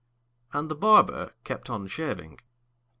[0.51, 2.39] And the barber kept on shaving.